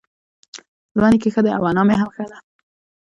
زما 0.95 1.07
نيکه 1.11 1.29
ښه 1.33 1.41
دی 1.45 1.51
اؤ 1.57 1.63
انا 1.69 1.83
مي 1.87 1.95
هم 1.99 2.09
ښۀ 2.15 2.25
دۀ 2.29 2.37